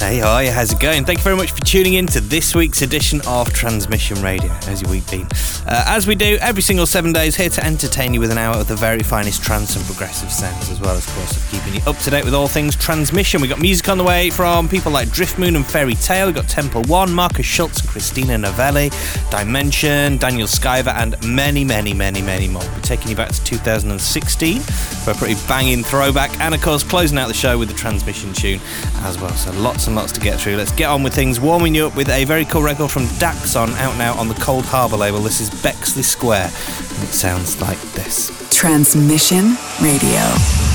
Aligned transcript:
Hey, 0.00 0.18
hi, 0.20 0.48
how's 0.50 0.72
it 0.72 0.80
going? 0.80 1.04
Thank 1.04 1.18
you 1.18 1.24
very 1.24 1.36
much 1.36 1.52
for 1.52 1.60
tuning 1.60 1.92
in 1.94 2.06
to 2.06 2.22
this 2.22 2.54
week's 2.54 2.80
edition 2.80 3.20
of 3.26 3.52
Transmission 3.52 4.20
Radio. 4.22 4.48
How's 4.48 4.80
your 4.80 4.90
week 4.90 5.08
been? 5.10 5.28
Uh, 5.66 5.84
as 5.88 6.06
we 6.06 6.14
do 6.14 6.38
every 6.40 6.62
single 6.62 6.86
seven 6.86 7.12
days, 7.12 7.36
here 7.36 7.50
to 7.50 7.62
entertain 7.62 8.14
you 8.14 8.18
with 8.18 8.30
an 8.32 8.38
hour 8.38 8.56
of 8.56 8.66
the 8.66 8.76
very 8.76 9.00
finest 9.00 9.42
trance 9.42 9.76
and 9.76 9.84
progressive 9.84 10.32
sounds, 10.32 10.70
as 10.70 10.80
well 10.80 10.96
as, 10.96 11.06
of 11.06 11.14
course, 11.14 11.36
of 11.36 11.50
keeping 11.50 11.74
you 11.74 11.82
up 11.86 11.98
to 11.98 12.10
date 12.10 12.24
with 12.24 12.32
all 12.32 12.48
things 12.48 12.74
transmission. 12.76 13.42
We 13.42 13.46
got 13.46 13.60
music 13.60 13.90
on 13.90 13.98
the 13.98 14.04
way 14.04 14.30
from 14.30 14.70
people 14.70 14.90
like 14.90 15.08
Driftmoon 15.08 15.54
and 15.54 15.66
Fairy 15.66 15.94
Tale. 15.96 16.28
We 16.28 16.32
got 16.32 16.48
Temple 16.48 16.82
One, 16.84 17.12
Markus 17.12 17.44
Schulz 17.44 17.80
and 17.80 17.88
Christina 17.88 18.38
Novelli, 18.38 18.90
Dimension, 19.30 20.16
Daniel 20.16 20.48
Skyver, 20.48 20.94
and 20.94 21.14
many, 21.28 21.62
many, 21.62 21.92
many, 21.92 22.22
many 22.22 22.48
more. 22.48 22.64
We're 22.74 22.80
taking 22.80 23.10
you 23.10 23.16
back 23.16 23.32
to 23.32 23.44
2016 23.44 24.60
for 24.60 25.10
a 25.10 25.14
pretty 25.14 25.34
banging 25.46 25.84
throwback, 25.84 26.30
and 26.40 26.54
of 26.54 26.62
course, 26.62 26.82
closing 26.82 27.18
out 27.18 27.28
the 27.28 27.34
show 27.34 27.58
with 27.58 27.68
the 27.68 27.74
transmission 27.74 28.32
tune 28.32 28.60
as 29.02 29.20
well. 29.20 29.32
So 29.32 29.52
lots 29.60 29.89
and 29.90 29.96
lots 29.96 30.12
to 30.12 30.20
get 30.20 30.40
through. 30.40 30.56
Let's 30.56 30.70
get 30.72 30.88
on 30.88 31.02
with 31.02 31.12
things, 31.12 31.40
warming 31.40 31.74
you 31.74 31.88
up 31.88 31.96
with 31.96 32.08
a 32.08 32.24
very 32.24 32.44
cool 32.44 32.62
record 32.62 32.90
from 32.90 33.02
Daxson 33.18 33.72
out 33.78 33.96
now 33.98 34.14
on 34.14 34.28
the 34.28 34.34
Coldharbour 34.34 34.96
label. 34.96 35.18
This 35.18 35.40
is 35.40 35.50
Bexley 35.62 36.04
Square, 36.04 36.44
and 36.44 37.02
it 37.02 37.12
sounds 37.12 37.60
like 37.60 37.80
this. 37.92 38.30
Transmission 38.56 39.56
Radio. 39.82 40.69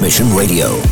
Transmission 0.00 0.34
Radio. 0.34 0.89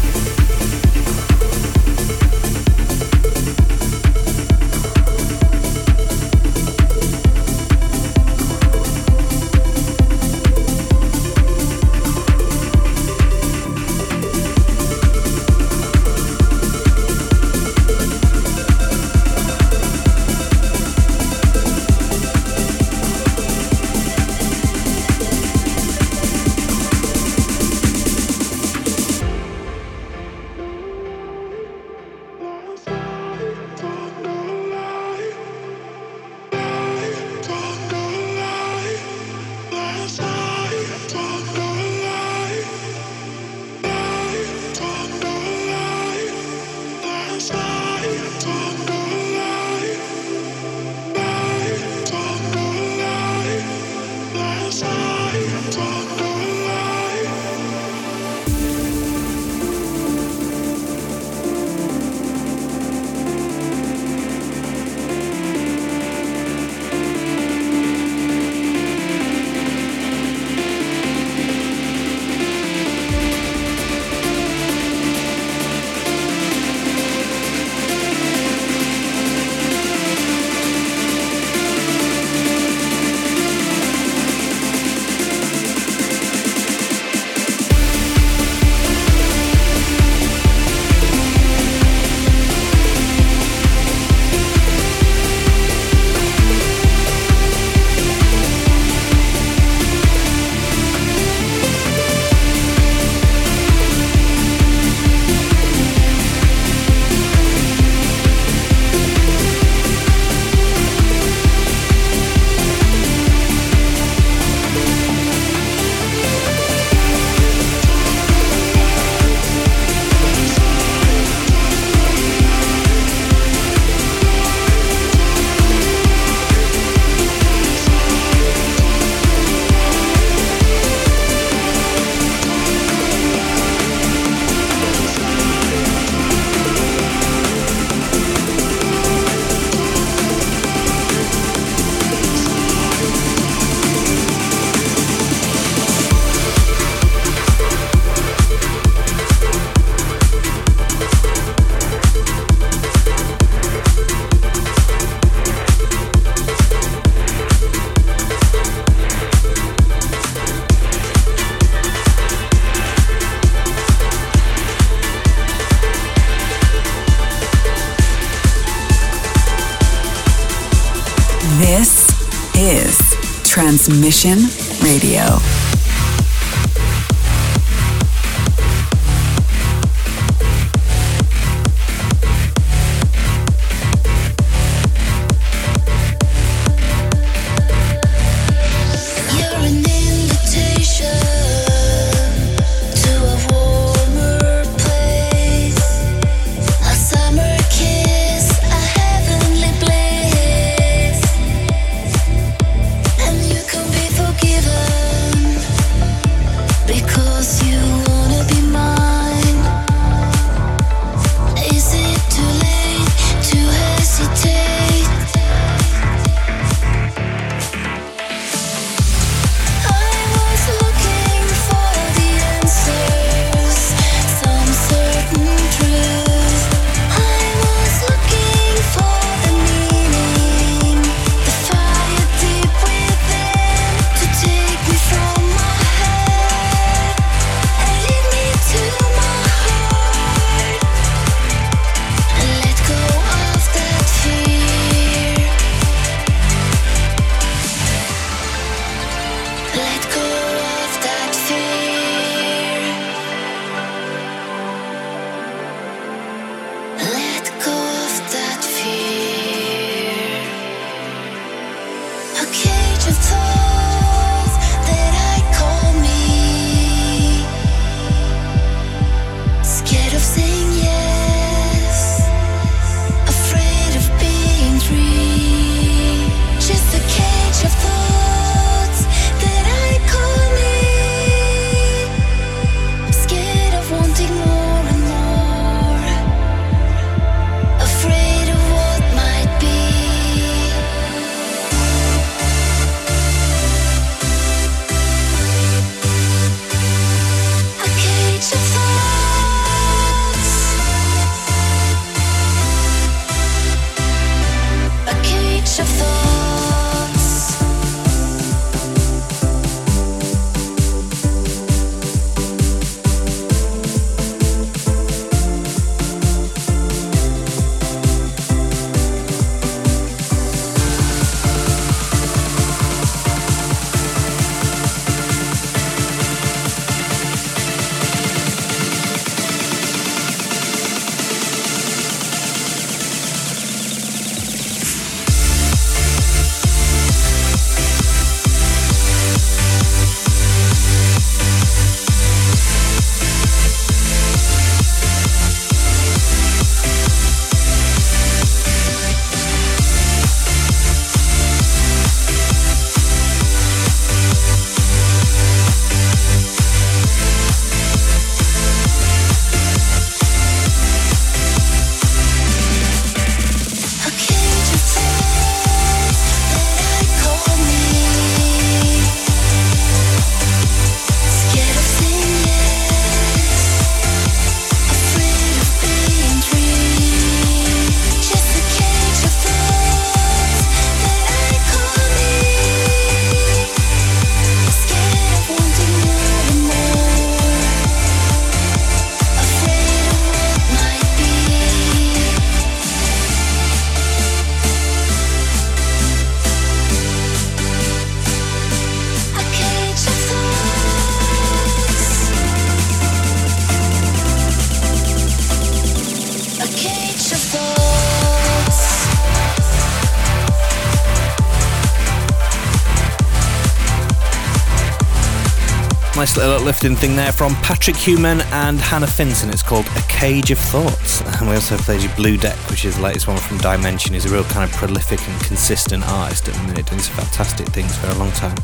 Uplifting 416.69 416.97
thing 416.97 417.17
there 417.17 417.33
from 417.33 417.55
Patrick 417.63 417.97
Human 417.97 418.43
and 418.53 418.79
Hannah 418.79 419.07
Finson. 419.07 419.49
It's 419.49 419.63
called 419.63 419.87
A 419.97 420.03
Cage 420.03 420.51
of 420.51 420.59
Thoughts. 420.59 421.23
And 421.41 421.49
we 421.49 421.55
also 421.55 421.77
have 421.77 421.85
played 421.87 422.03
you 422.03 422.11
Blue 422.11 422.37
Deck, 422.37 422.59
which 422.69 422.85
is 422.85 422.97
the 422.97 423.03
latest 423.03 423.27
one 423.27 423.39
from 423.39 423.57
Dimension. 423.57 424.13
He's 424.13 424.27
a 424.27 424.29
real 424.29 424.45
kind 424.45 424.71
of 424.71 424.77
prolific 424.77 425.27
and 425.27 425.41
consistent 425.41 426.07
artist 426.07 426.47
at 426.47 426.53
the 426.53 426.63
minute, 426.65 426.85
doing 426.85 427.01
some 427.01 427.17
fantastic 427.17 427.69
things 427.69 427.97
for 427.97 428.09
a 428.09 428.15
long 428.17 428.31
time. 428.33 428.59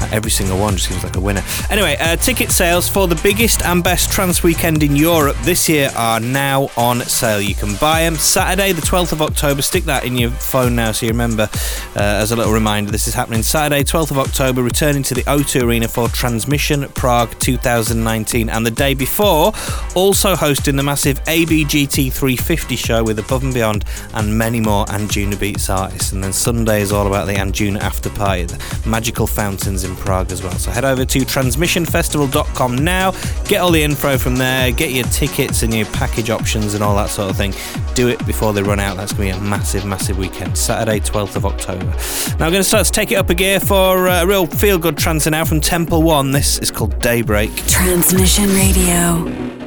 Uh, 0.00 0.08
every 0.10 0.30
single 0.30 0.58
one 0.58 0.72
just 0.72 0.88
seems 0.88 1.04
like 1.04 1.16
a 1.16 1.20
winner. 1.20 1.42
Anyway, 1.68 1.98
uh, 2.00 2.16
ticket 2.16 2.50
sales 2.50 2.88
for 2.88 3.06
the 3.06 3.16
biggest 3.16 3.62
and 3.62 3.84
best 3.84 4.10
trance 4.10 4.42
weekend 4.42 4.82
in 4.82 4.96
Europe 4.96 5.36
this 5.42 5.68
year 5.68 5.90
are 5.96 6.20
now 6.20 6.70
on 6.78 7.02
sale. 7.02 7.42
You 7.42 7.54
can 7.54 7.76
buy 7.76 8.04
them 8.04 8.16
Saturday, 8.16 8.72
the 8.72 8.80
12th 8.80 9.12
of 9.12 9.20
October. 9.20 9.60
Stick 9.60 9.84
that 9.84 10.06
in 10.06 10.16
your 10.16 10.30
phone 10.30 10.76
now 10.76 10.92
so 10.92 11.04
you 11.04 11.12
remember 11.12 11.50
uh, 11.94 12.00
as 12.00 12.32
a 12.32 12.36
little 12.36 12.54
reminder. 12.54 12.90
This 12.90 13.06
is 13.06 13.12
happening 13.12 13.42
Saturday, 13.42 13.84
12th 13.84 14.12
of 14.12 14.18
October, 14.18 14.62
returning 14.62 15.02
to 15.02 15.14
the 15.14 15.22
O2 15.24 15.62
Arena 15.62 15.88
for 15.88 16.08
Transmission 16.08 16.88
Prague 16.94 17.33
2019. 17.40 18.48
And 18.48 18.66
the 18.66 18.70
day 18.70 18.94
before, 18.94 19.52
also 19.94 20.36
hosting 20.36 20.76
the 20.76 20.82
massive 20.82 21.22
ABGT 21.24 22.12
350 22.12 22.76
show 22.76 23.04
with 23.04 23.18
Above 23.18 23.44
and 23.44 23.54
Beyond 23.54 23.84
and 24.14 24.36
many 24.36 24.60
more 24.60 24.84
Anjunabeats 24.86 25.74
artists. 25.74 26.12
And 26.12 26.22
then 26.22 26.32
Sunday 26.32 26.80
is 26.80 26.92
all 26.92 27.06
about 27.06 27.26
the 27.26 27.34
Anjuna 27.34 27.80
After 27.80 28.10
Party, 28.10 28.44
the 28.44 28.88
magical 28.88 29.26
fountains 29.26 29.84
in 29.84 29.94
Prague 29.96 30.32
as 30.32 30.42
well. 30.42 30.54
So 30.54 30.70
head 30.70 30.84
over 30.84 31.04
to 31.04 31.18
transmissionfestival.com 31.20 32.76
now, 32.76 33.12
get 33.44 33.60
all 33.60 33.70
the 33.70 33.82
info 33.82 34.18
from 34.18 34.36
there, 34.36 34.70
get 34.72 34.92
your 34.92 35.04
tickets 35.06 35.62
and 35.62 35.74
your 35.74 35.86
package 35.86 36.30
options 36.30 36.74
and 36.74 36.82
all 36.82 36.96
that 36.96 37.10
sort 37.10 37.30
of 37.30 37.36
thing. 37.36 37.54
Do 37.94 38.08
it 38.08 38.24
before 38.26 38.52
they 38.52 38.62
run 38.62 38.80
out. 38.80 38.96
That's 38.96 39.12
going 39.12 39.32
to 39.32 39.38
be 39.38 39.44
a 39.44 39.48
massive, 39.48 39.84
massive 39.84 40.18
weekend. 40.18 40.56
Saturday, 40.56 41.00
12th 41.00 41.36
of 41.36 41.46
October. 41.46 41.84
Now 41.84 42.46
I'm 42.46 42.52
going 42.52 42.54
to 42.54 42.64
start 42.64 42.86
to 42.86 42.92
take 42.92 43.12
it 43.12 43.16
up 43.16 43.30
a 43.30 43.34
gear 43.34 43.60
for 43.60 44.08
uh, 44.08 44.22
a 44.22 44.26
real 44.26 44.46
feel 44.46 44.78
good 44.78 44.96
trance 44.96 45.26
now 45.26 45.44
from 45.44 45.60
Temple 45.60 46.02
One. 46.02 46.32
This 46.32 46.58
is 46.58 46.70
called 46.70 46.98
Daybreak. 47.24 47.56
Transmission 47.66 48.50
Radio. 48.54 49.63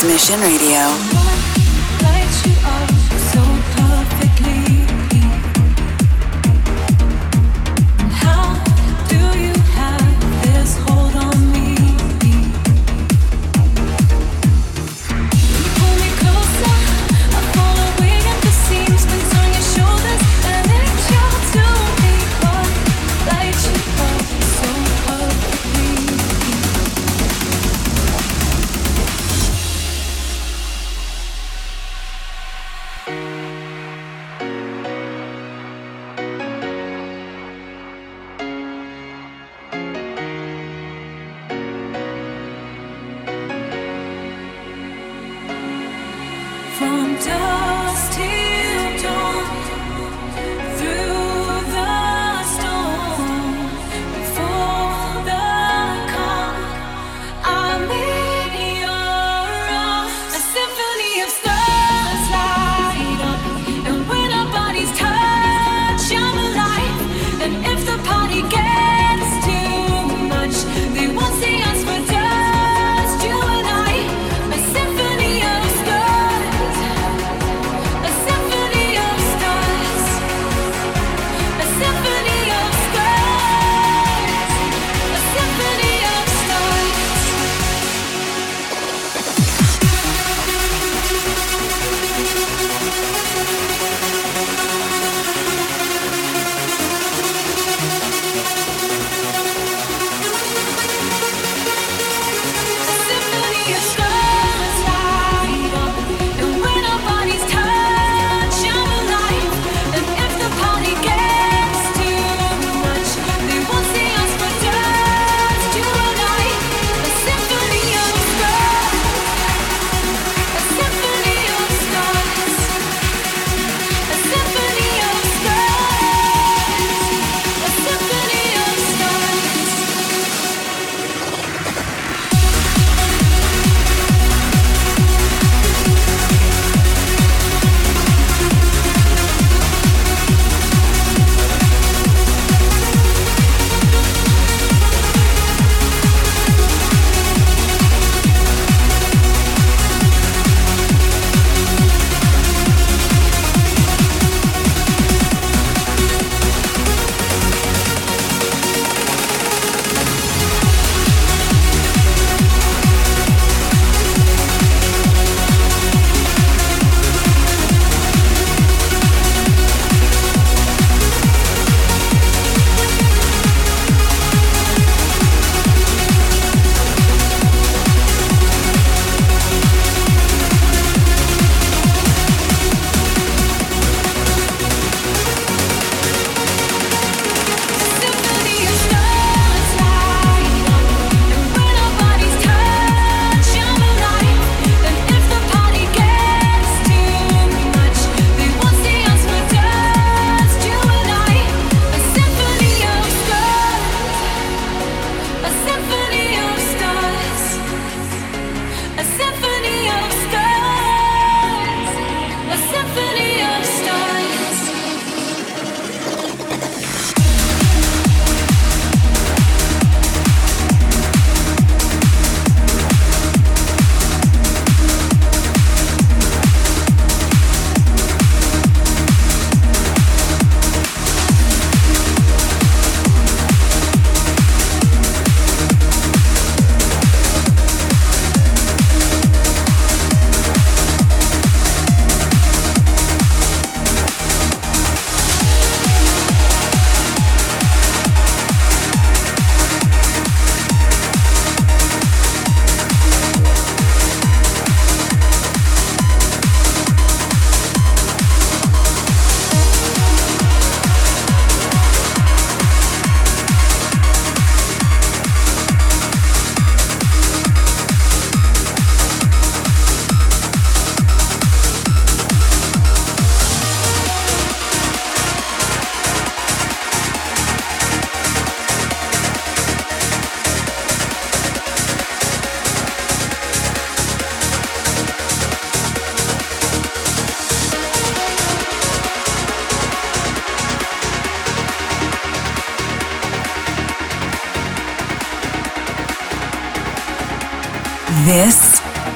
Transmission 0.00 0.40
Radio. 0.40 1.09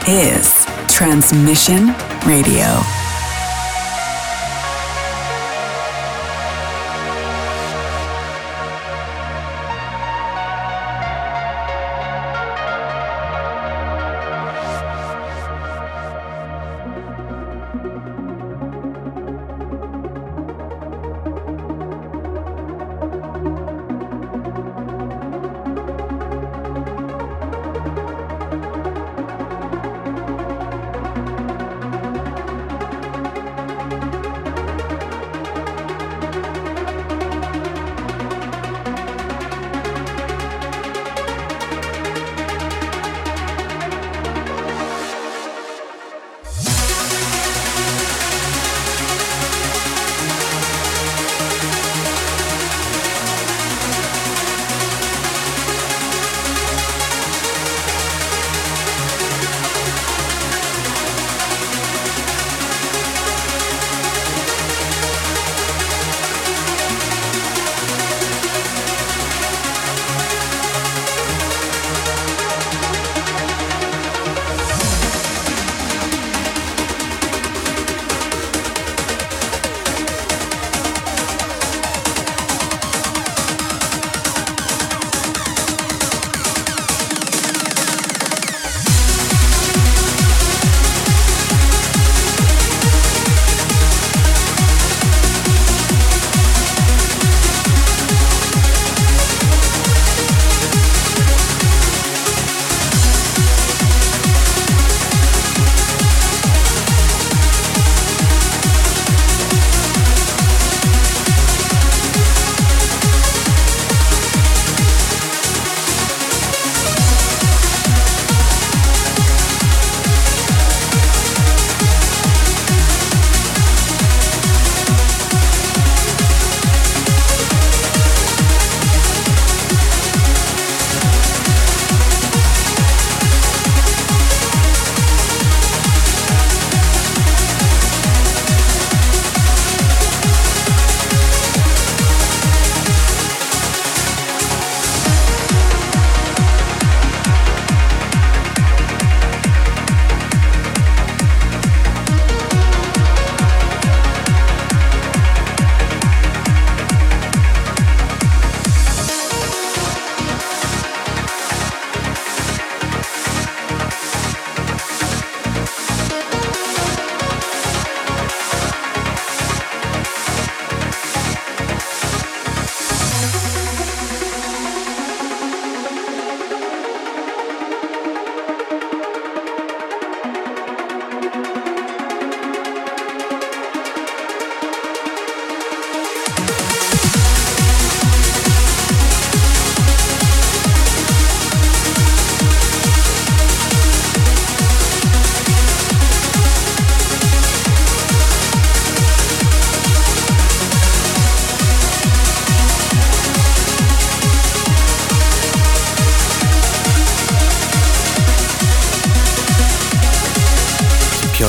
Is 0.08 0.66
Transmission 0.88 1.94
Radio. 2.26 3.03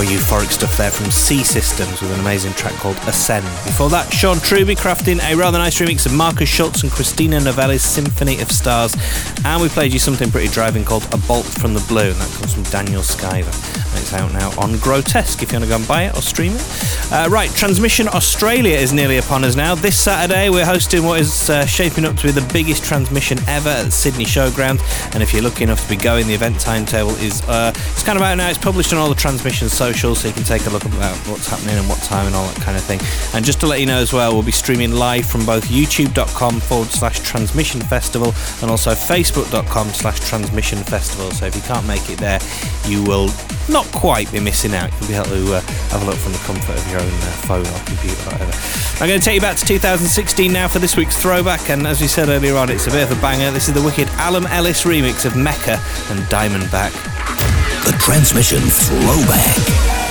Euphoric 0.04 0.52
stuff 0.52 0.78
there 0.78 0.92
from 0.92 1.12
C 1.12 1.44
Systems 1.44 2.02
with 2.02 2.12
an 2.12 2.20
amazing 2.20 2.54
track 2.54 2.74
called 2.74 2.98
Ascend. 3.08 3.46
Before 3.66 3.90
that, 3.90 4.12
Sean 4.12 4.38
Truby 4.38 4.76
crafting 4.76 5.20
a 5.30 5.36
rather 5.36 5.58
nice 5.58 5.80
remix 5.80 6.06
of 6.06 6.14
Markus 6.14 6.50
Schulz 6.50 6.84
and 6.84 6.92
Christina 6.92 7.40
Novelli's 7.40 7.84
Symphony 7.84 8.42
of 8.42 8.52
Stars. 8.52 8.96
And 9.46 9.62
we 9.62 9.70
played 9.70 9.94
you 9.94 10.00
something 10.00 10.32
pretty 10.32 10.48
driving 10.50 10.84
called 10.84 11.06
A 11.14 11.18
Bolt 11.18 11.46
from 11.46 11.74
the 11.74 11.86
Blue, 11.88 12.10
and 12.10 12.16
that 12.16 12.32
comes 12.38 12.54
from 12.54 12.64
Daniel 12.64 13.02
Skyver. 13.02 13.86
It's 13.98 14.14
out 14.14 14.32
now 14.34 14.52
on 14.60 14.78
Grotesque 14.80 15.42
if 15.42 15.52
you 15.52 15.56
want 15.56 15.66
to 15.66 15.70
go 15.70 15.78
and 15.78 15.88
buy 15.88 16.04
it 16.04 16.16
or 16.16 16.22
stream 16.22 16.54
it. 16.54 17.12
Uh, 17.12 17.28
right, 17.30 17.50
Transmission 17.52 18.08
Australia 18.10 18.78
is 18.78 18.94
nearly 18.94 19.18
upon 19.18 19.44
us 19.44 19.56
now. 19.56 19.74
This 19.74 19.98
Saturday, 19.98 20.50
we're 20.50 20.66
hosting 20.66 21.04
what 21.04 21.20
is 21.20 21.50
uh, 21.50 21.66
shaping 21.66 22.06
up 22.06 22.16
to 22.18 22.24
be 22.24 22.32
the 22.32 22.48
biggest 22.54 22.84
transmission 22.84 23.40
ever 23.48 23.70
at 23.70 23.94
Sydney 23.94 24.26
Showground. 24.26 24.82
And 25.14 25.24
if 25.24 25.34
you're 25.34 25.42
lucky 25.42 25.64
enough 25.64 25.82
to 25.84 25.90
be 25.90 25.96
going, 25.96 26.28
the 26.28 26.34
event 26.34 26.60
timetable 26.60 27.16
is 27.16 27.42
uh, 27.48 27.72
it's 27.76 28.04
kind 28.04 28.18
of 28.18 28.24
out 28.24 28.36
now. 28.36 28.50
It's 28.50 28.58
published 28.58 28.92
on 28.94 29.00
all 29.00 29.10
the 29.10 29.16
transmission 29.16 29.70
so 29.94 30.28
you 30.28 30.34
can 30.34 30.44
take 30.44 30.66
a 30.66 30.70
look 30.70 30.86
about 30.86 31.16
what's 31.28 31.48
happening 31.48 31.76
and 31.76 31.88
what 31.88 32.00
time 32.00 32.26
and 32.26 32.36
all 32.36 32.48
that 32.48 32.62
kind 32.62 32.78
of 32.78 32.84
thing. 32.84 33.00
And 33.36 33.46
just 33.46 33.60
to 33.60 33.68
let 33.68 33.80
you 33.80 33.86
know 33.86 34.00
as 34.00 34.14
well, 34.14 34.34
we'll 34.34 34.44
be 34.44 34.52
streaming 34.52 34.92
live 34.92 35.26
from 35.26 35.46
both 35.46 35.66
youtube.com 35.66 36.60
forward 36.60 36.90
slash 36.90 37.20
transmission 37.20 37.82
festival 37.82 38.34
and 38.62 38.72
also 38.72 38.92
facebook.com 38.92 39.90
slash 39.90 40.20
transmission 40.20 40.80
festival. 40.80 41.32
So 41.32 41.46
if 41.46 41.56
you 41.56 41.62
can't 41.62 41.86
make 41.86 42.10
it 42.10 42.20
there, 42.20 42.40
you 42.86 43.04
will 43.04 43.30
not 43.70 43.86
quite 43.92 44.32
be 44.32 44.40
missing 44.40 44.74
out. 44.74 44.92
You'll 45.00 45.10
be 45.10 45.16
able 45.16 45.30
to 45.30 45.56
uh, 45.56 45.62
have 45.90 46.04
a 46.04 46.06
look 46.06 46.16
from 46.16 46.34
the 46.34 46.38
comfort 46.40 46.78
of 46.78 46.92
your 46.92 47.02
own 47.02 47.08
uh, 47.08 47.32
phone 47.48 47.66
or 47.66 47.80
computer 47.86 48.22
or 48.30 48.34
whatever. 48.34 48.54
I'm 49.02 49.08
going 49.08 49.20
to 49.20 49.26
take 49.26 49.36
you 49.36 49.42
back 49.42 49.58
to 49.58 49.66
2016 49.66 50.52
now 50.52 50.68
for 50.68 50.80
this 50.80 50.96
week's 50.96 51.18
throwback, 51.18 51.70
and 51.70 51.88
as 51.88 52.02
we 52.02 52.08
said 52.08 52.30
earlier 52.30 52.56
on, 52.56 52.70
it's 52.70 52.88
a 52.88 52.92
bit 52.92 53.10
of 53.10 53.18
a 53.18 53.22
banger. 53.22 53.52
This 53.52 53.68
is 53.68 53.74
the 53.74 53.84
wicked 53.84 54.08
Alum 54.20 54.46
Ellis 54.48 54.84
remix 54.84 55.26
of 55.26 55.36
Mecca 55.36 55.80
and 56.12 56.20
Diamondback. 56.30 56.94
The 57.86 57.92
Transmission 58.00 58.62
Throwback. 58.62 60.05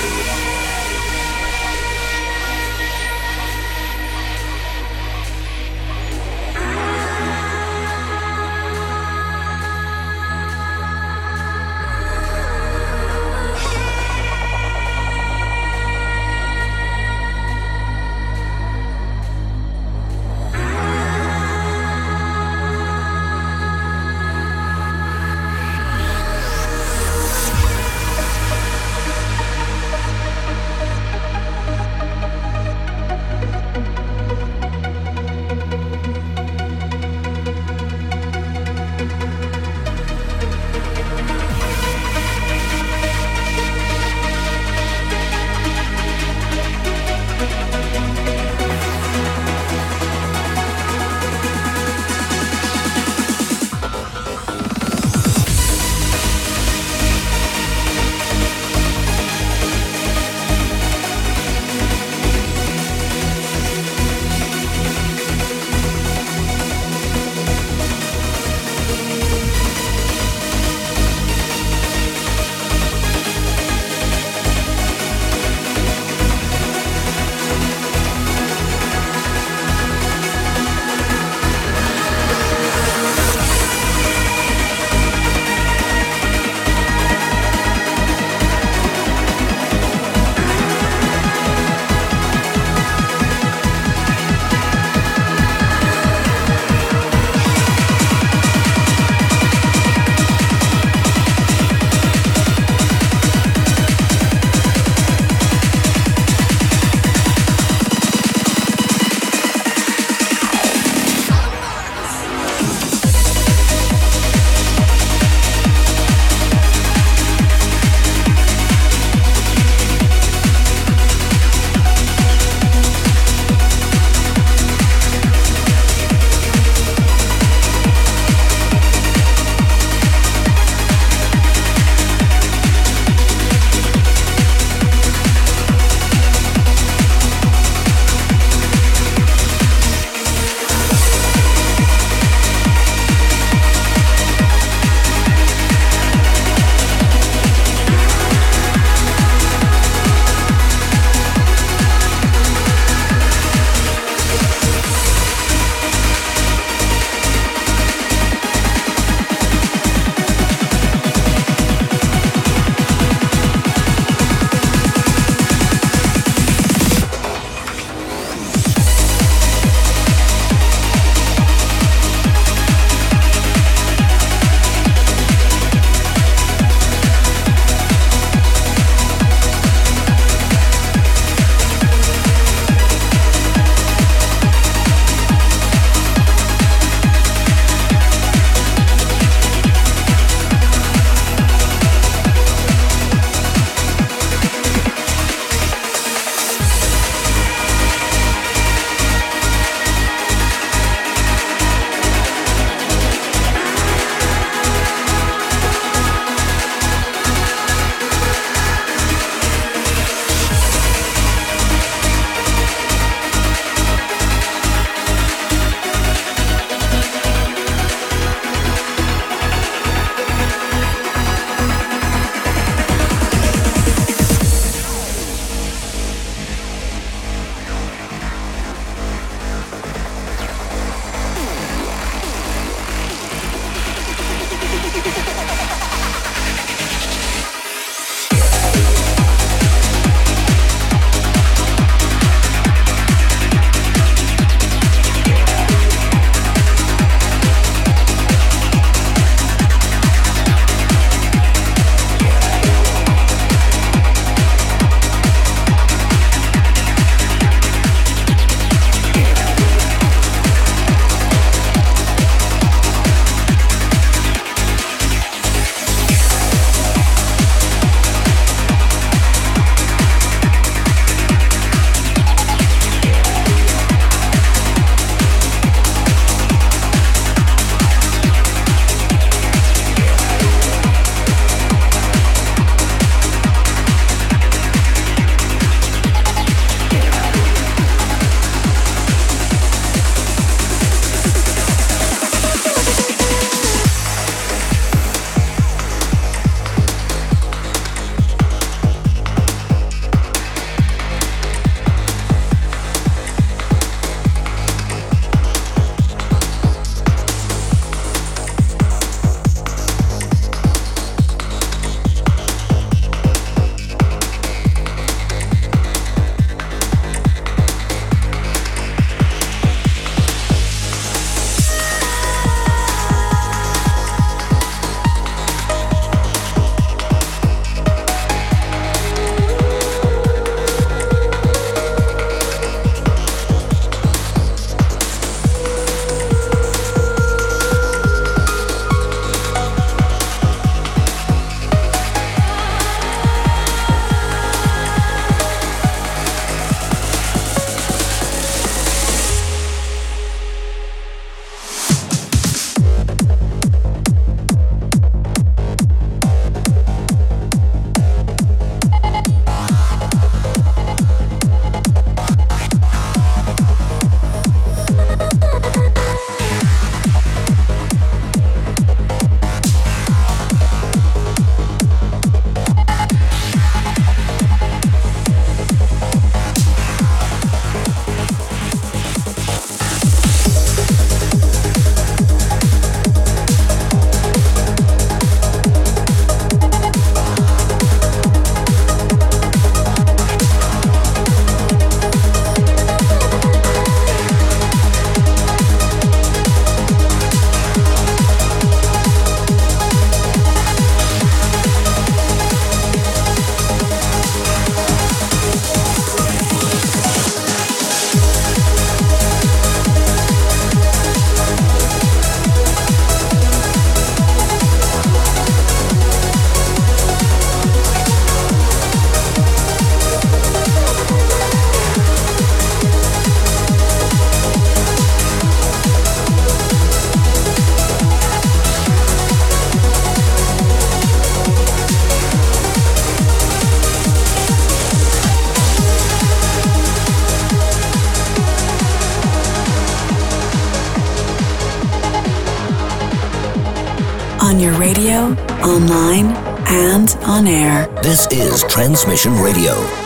Online, 445.85 446.35
and 446.69 447.11
on 447.25 447.47
air. 447.47 447.87
This 448.03 448.27
is 448.31 448.65
Transmission 448.65 449.35
Radio. 449.43 450.04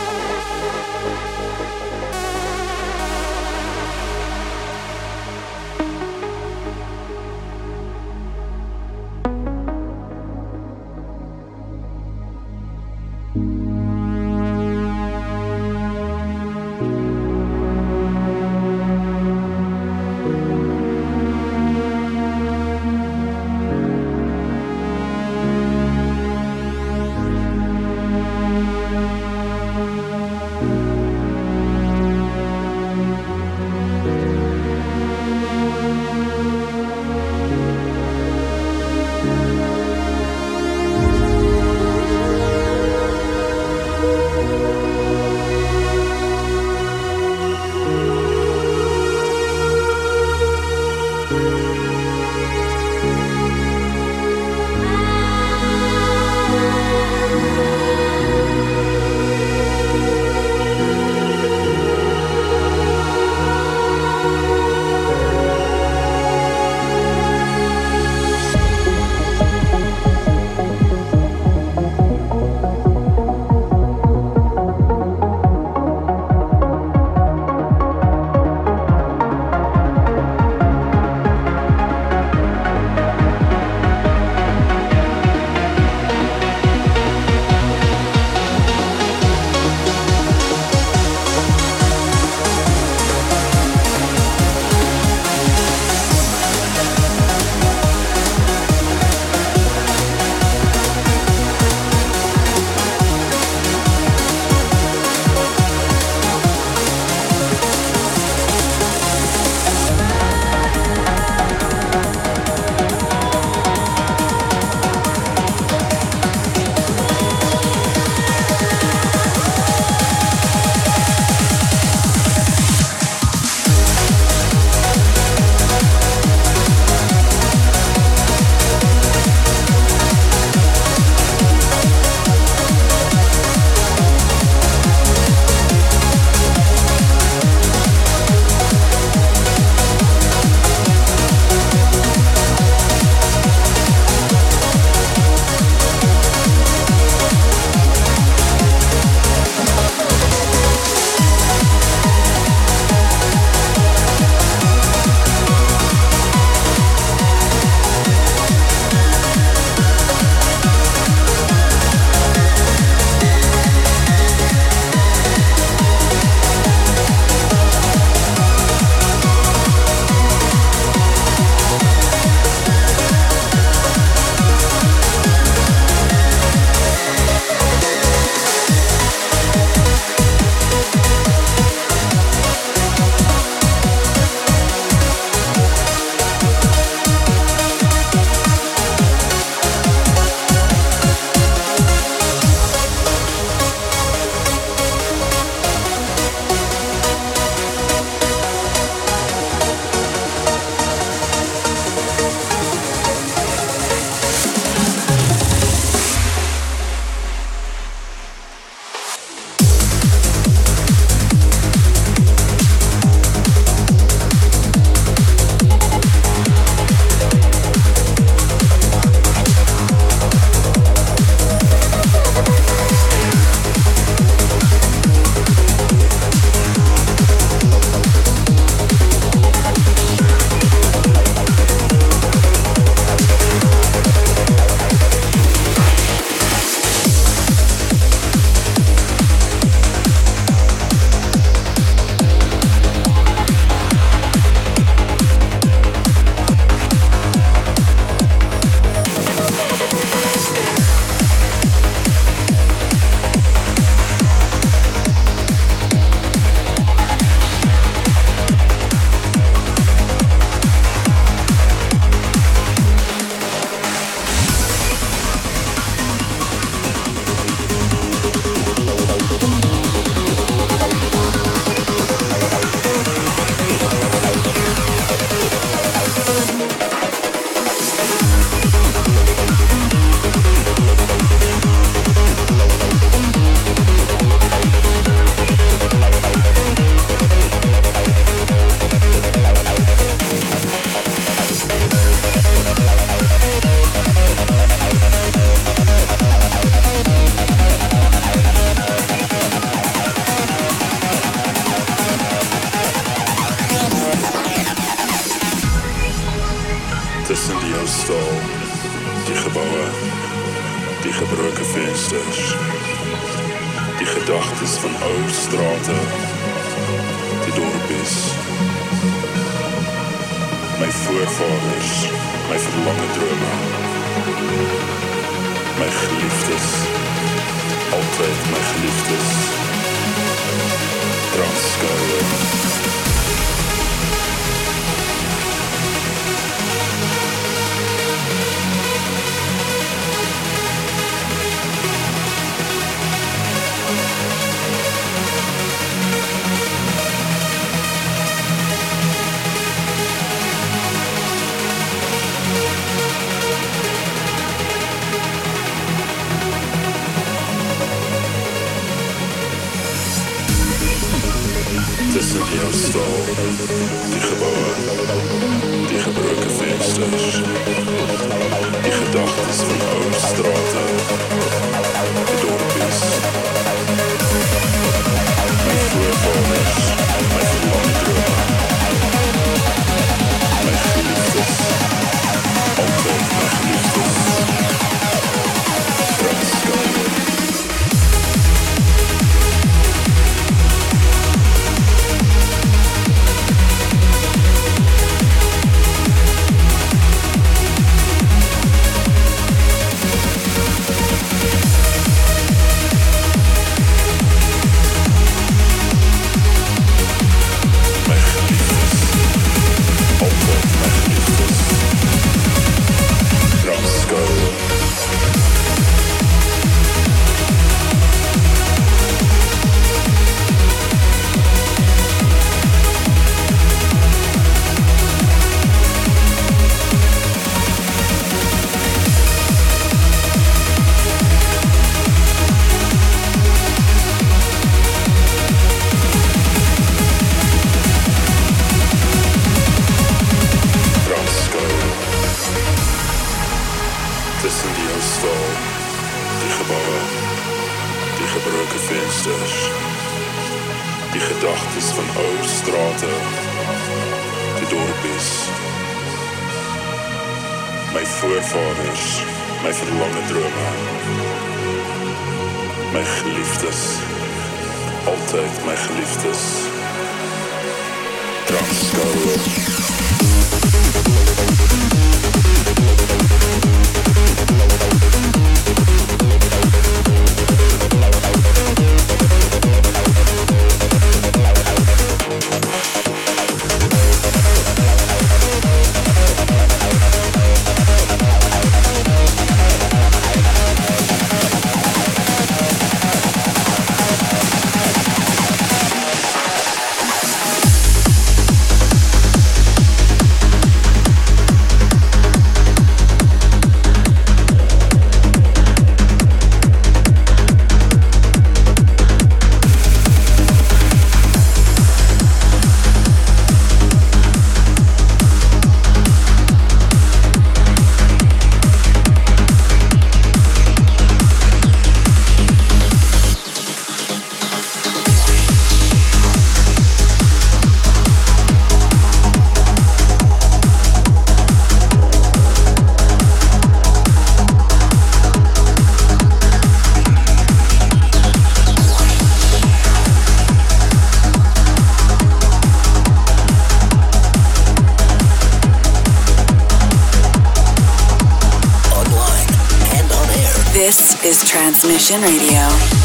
Transmission 551.89 552.21
Radio. 552.21 552.98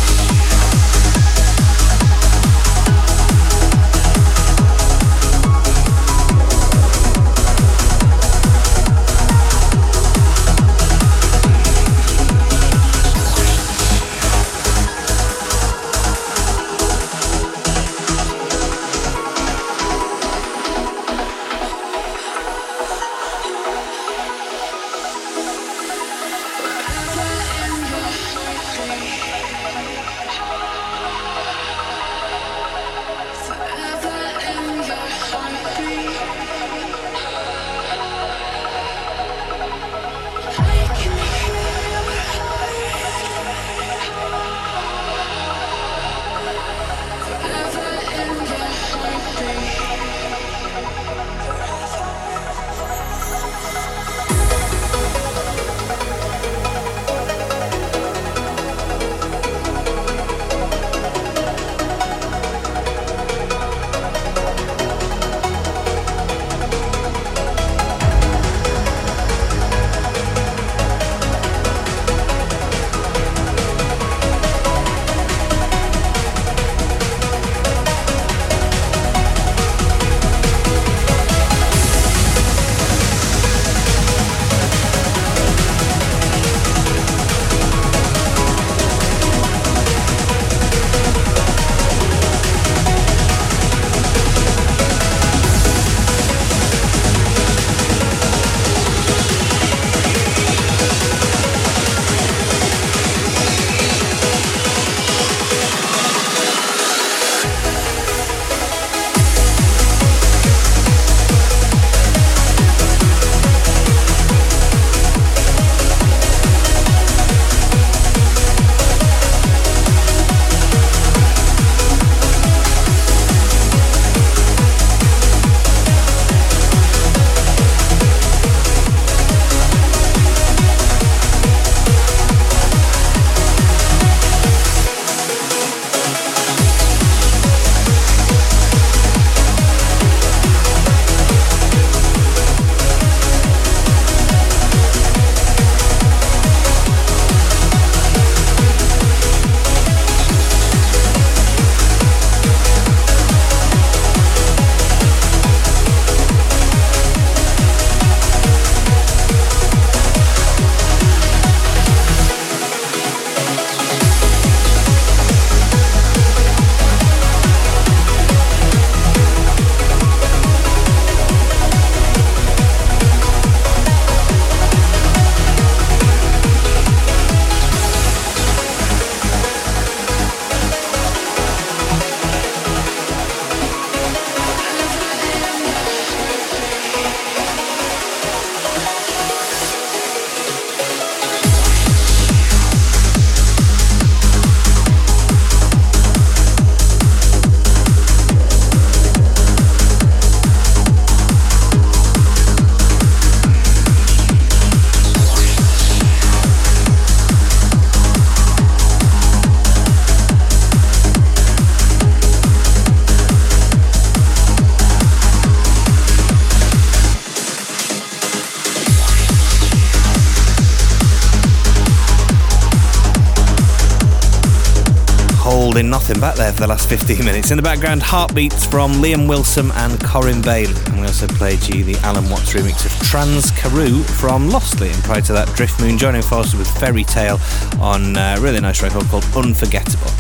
There 226.36 226.52
for 226.52 226.62
the 226.62 226.66
last 226.66 226.88
15 226.88 227.24
minutes. 227.24 227.52
In 227.52 227.56
the 227.56 227.62
background, 227.62 228.02
Heartbeats 228.02 228.66
from 228.66 228.94
Liam 228.94 229.28
Wilson 229.28 229.70
and 229.72 230.02
Corin 230.02 230.42
Bailey. 230.42 230.74
And 230.86 231.00
we 231.00 231.06
also 231.06 231.28
played 231.28 231.62
you 231.68 231.84
the 231.84 231.96
Allen 231.98 232.28
Watts 232.28 232.52
remix 232.54 232.84
of 232.84 233.06
Trans 233.06 233.52
Karoo 233.52 234.02
from 234.02 234.48
Lostly. 234.48 234.90
And 234.90 235.00
prior 235.04 235.20
to 235.20 235.32
that, 235.32 235.46
Driftmoon 235.48 235.96
joining 235.96 236.22
forces 236.22 236.56
with 236.56 236.68
Fairy 236.80 237.04
Tale 237.04 237.38
on 237.80 238.16
a 238.16 238.36
really 238.40 238.60
nice 238.60 238.82
record 238.82 239.04
called 239.04 239.24
Unforgettable. 239.36 240.10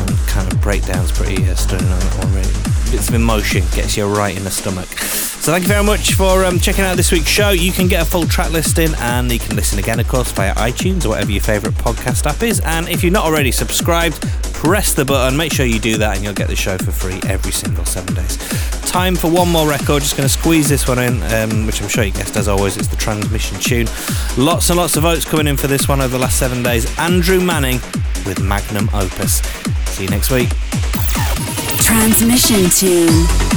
And 0.00 0.18
kind 0.26 0.52
of 0.52 0.60
breakdowns 0.60 1.12
pretty 1.12 1.48
uh, 1.48 1.54
stunning 1.54 1.88
on 1.88 2.00
that 2.00 2.18
one, 2.18 2.34
really. 2.34 2.52
Bits 2.90 3.08
of 3.08 3.14
emotion 3.14 3.62
gets 3.72 3.96
you 3.96 4.06
right 4.06 4.36
in 4.36 4.42
the 4.42 4.50
stomach. 4.50 4.88
So 4.88 5.52
thank 5.52 5.62
you 5.62 5.68
very 5.68 5.84
much 5.84 6.14
for 6.14 6.44
um, 6.44 6.58
checking 6.58 6.84
out 6.84 6.96
this 6.96 7.12
week's 7.12 7.28
show. 7.28 7.50
You 7.50 7.70
can 7.70 7.86
get 7.86 8.02
a 8.02 8.04
full 8.04 8.26
track 8.26 8.50
listing 8.50 8.90
and 8.98 9.30
you 9.30 9.38
can 9.38 9.56
listen 9.56 9.78
again, 9.78 10.00
of 10.00 10.08
course, 10.08 10.32
via 10.32 10.54
iTunes 10.56 11.06
or 11.06 11.10
whatever 11.10 11.30
your 11.30 11.40
favourite 11.40 11.76
podcast 11.76 12.26
app 12.26 12.42
is. 12.42 12.60
And 12.60 12.88
if 12.88 13.02
you're 13.02 13.12
not 13.12 13.24
already 13.24 13.52
subscribed, 13.52 14.26
press 14.60 14.92
the 14.92 15.06
button. 15.06 15.38
Make 15.38 15.54
sure 15.54 15.64
you 15.64 15.80
do 15.80 15.96
that 15.96 16.16
and 16.16 16.24
you'll 16.24 16.34
get 16.34 16.48
the 16.48 16.54
show 16.54 16.76
for 16.76 16.92
free 16.92 17.18
every 17.26 17.50
single 17.50 17.86
seven 17.86 18.14
days. 18.14 18.36
Time 18.82 19.16
for 19.16 19.30
one 19.30 19.48
more 19.48 19.66
record. 19.66 20.02
Just 20.02 20.18
going 20.18 20.28
to 20.28 20.32
squeeze 20.32 20.68
this 20.68 20.86
one 20.86 20.98
in, 20.98 21.22
um, 21.32 21.64
which 21.64 21.80
I'm 21.80 21.88
sure 21.88 22.04
you 22.04 22.12
guessed 22.12 22.36
as 22.36 22.46
always. 22.46 22.76
It's 22.76 22.88
the 22.88 22.96
transmission 22.96 23.58
tune. 23.58 23.86
Lots 24.36 24.68
and 24.68 24.76
lots 24.76 24.96
of 24.96 25.04
votes 25.04 25.24
coming 25.24 25.46
in 25.46 25.56
for 25.56 25.66
this 25.66 25.88
one 25.88 26.02
over 26.02 26.12
the 26.12 26.18
last 26.18 26.38
seven 26.38 26.62
days. 26.62 26.86
Andrew 26.98 27.40
Manning 27.40 27.80
with 28.26 28.42
Magnum 28.42 28.90
Opus. 28.92 29.36
See 29.92 30.04
you 30.04 30.10
next 30.10 30.30
week. 30.30 30.50
Transmission 31.78 32.68
tune. 32.68 33.49